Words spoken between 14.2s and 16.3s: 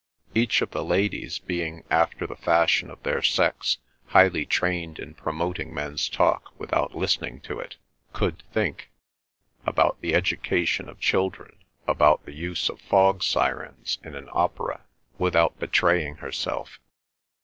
opera—without betraying